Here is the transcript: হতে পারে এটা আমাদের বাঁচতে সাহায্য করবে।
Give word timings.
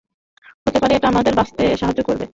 হতে 0.65 0.77
পারে 0.81 0.93
এটা 0.95 1.07
আমাদের 1.07 1.33
বাঁচতে 1.35 1.63
সাহায্য 1.77 2.01
করবে। 2.03 2.25